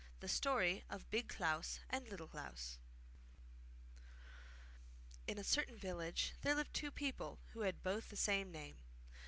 [0.19, 2.79] THE STORY OF BIG KLAUS AND LITTLE KLAUS
[5.27, 8.77] In a certain village there lived two people who had both the same name.